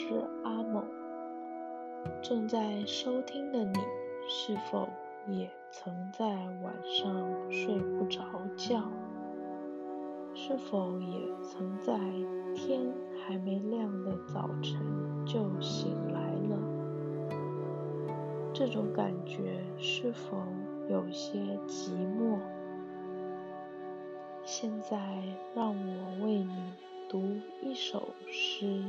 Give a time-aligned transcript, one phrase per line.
[0.00, 0.82] 是阿某
[2.22, 3.78] 正在收听的你，
[4.26, 4.88] 是否
[5.28, 6.24] 也曾在
[6.62, 8.22] 晚上睡不着
[8.56, 8.82] 觉？
[10.34, 11.98] 是否也曾在
[12.54, 12.80] 天
[13.20, 14.80] 还没亮的早晨
[15.26, 16.56] 就醒来了？
[18.54, 20.38] 这种感觉是否
[20.88, 22.38] 有些寂寞？
[24.44, 24.98] 现在，
[25.54, 26.72] 让我为你
[27.06, 27.22] 读
[27.60, 28.82] 一首诗。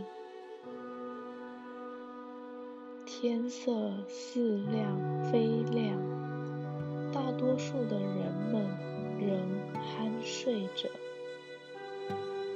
[3.14, 4.98] 天色似亮
[5.30, 6.00] 非亮，
[7.12, 8.66] 大多数的人们
[9.20, 9.38] 仍
[9.76, 10.88] 酣睡着。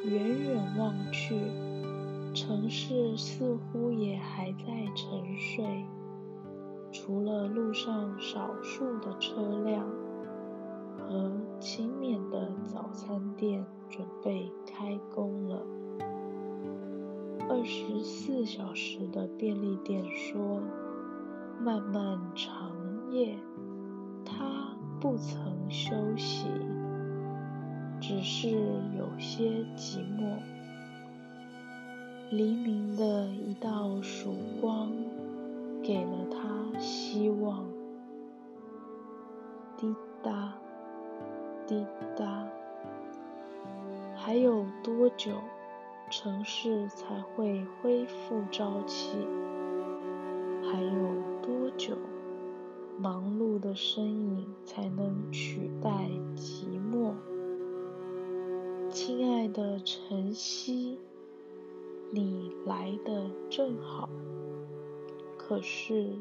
[0.05, 1.35] 远远望去，
[2.33, 5.85] 城市似乎也还在沉睡，
[6.89, 9.85] 除了路上少数的车辆
[10.97, 15.61] 和勤勉的早餐店准备开工了。
[17.47, 20.59] 二十四小时的便利店说
[21.61, 22.75] ：“漫漫长
[23.11, 23.37] 夜，
[24.25, 26.47] 他不曾休息，
[28.01, 28.49] 只是
[28.97, 30.37] 有些寂寞。
[32.31, 34.91] 黎明的一道曙光，
[35.83, 37.63] 给了他希望。
[39.77, 40.51] 滴答，
[41.67, 41.85] 滴
[42.17, 42.47] 答，
[44.15, 45.31] 还有多久？”
[46.17, 49.17] 城市才会恢复朝气？
[50.63, 51.97] 还有多久，
[52.97, 57.15] 忙碌的身影才能取代寂寞？
[58.89, 60.97] 亲爱的晨曦，
[62.13, 64.07] 你来的正好。
[65.37, 66.13] 可是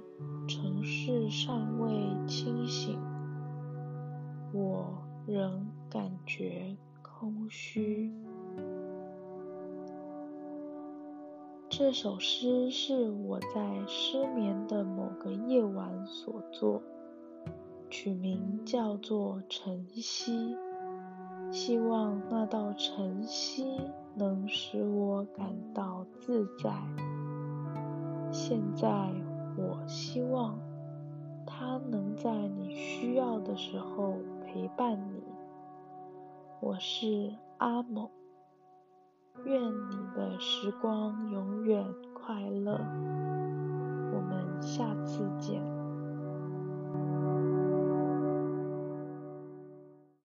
[0.48, 1.92] 城市尚未
[2.26, 2.98] 清醒，
[4.52, 4.92] 我
[5.24, 8.12] 仍感觉空虚。
[11.76, 16.80] 这首诗是我在失眠的某个夜晚所作，
[17.90, 20.54] 取名叫做《晨曦》，
[21.52, 23.80] 希望那道晨曦
[24.14, 26.72] 能使我感到自在。
[28.30, 28.88] 现在，
[29.56, 30.56] 我希望
[31.44, 34.14] 它能在你需要的时候
[34.46, 35.24] 陪伴你。
[36.60, 38.08] 我是阿猛。
[39.42, 41.84] 愿你的时光永远
[42.14, 42.80] 快乐。
[44.12, 45.83] 我们下次见。